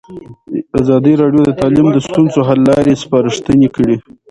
[0.81, 3.95] ازادي راډیو د تعلیم د ستونزو حل لارې سپارښتنې کړي.